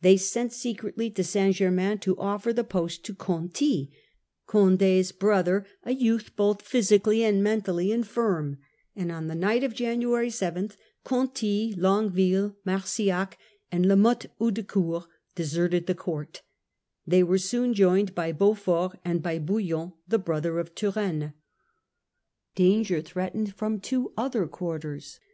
They 0.00 0.16
sent 0.16 0.54
secretly 0.54 1.10
to 1.10 1.22
St. 1.22 1.54
Germain 1.54 1.98
to 1.98 2.16
offer 2.16 2.50
the 2.50 2.64
post 2.64 3.04
to 3.04 3.14
Conti, 3.14 3.92
Condd's 4.46 5.12
brother, 5.12 5.66
a 5.82 5.92
youth 5.92 6.34
both 6.34 6.60
Desertion 6.60 6.64
of 6.66 6.66
physically 6.66 7.24
and 7.24 7.44
mentally 7.44 7.92
infirm; 7.92 8.56
and 8.96 9.12
on 9.12 9.26
the 9.28 9.34
the 9.34 9.40
leading 9.46 9.60
7 9.60 9.62
n 9.62 9.62
^t 9.62 9.64
of 9.66 9.74
January 9.74 10.30
7 10.30 10.70
Conti, 11.04 11.74
Longueville, 11.76 12.56
Mar 12.64 12.76
nobles. 12.78 12.88
sillac, 12.90 13.32
and 13.70 13.84
La 13.84 13.96
Mothe 13.96 14.30
Houdancourt 14.40 15.04
deserted 15.34 15.86
the 15.86 15.94
court. 15.94 16.40
They 17.06 17.22
were 17.22 17.36
soon 17.36 17.74
joined 17.74 18.14
by 18.14 18.32
Beaufort 18.32 18.98
and 19.04 19.22
by 19.22 19.38
Bouillon, 19.38 19.92
the 20.08 20.18
brother 20.18 20.58
of 20.58 20.74
Turenne. 20.74 21.34
Danger 22.54 23.02
threatened 23.02 23.52
from 23.54 23.78
two 23.78 24.14
other 24.16 24.46
quarters. 24.46 25.20